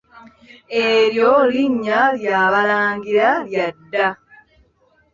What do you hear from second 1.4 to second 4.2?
linnya lya balangira lya dda.